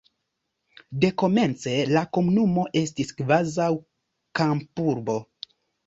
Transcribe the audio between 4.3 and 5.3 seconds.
kampurbo.